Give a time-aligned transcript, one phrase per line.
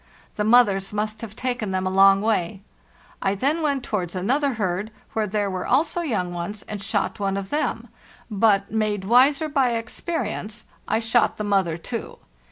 [0.33, 2.63] The mothers must have taken them a long way.
[3.21, 7.37] I then went towards another herd, where there were also young ones, and shot one
[7.37, 7.87] of them;
[8.27, 12.17] but, made wiser by experience, I shot the mother too.